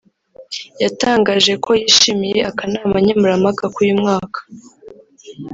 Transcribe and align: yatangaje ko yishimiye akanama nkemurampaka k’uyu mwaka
yatangaje 0.83 1.53
ko 1.63 1.71
yishimiye 1.81 2.39
akanama 2.51 2.95
nkemurampaka 3.03 3.63
k’uyu 3.73 3.95
mwaka 4.01 4.39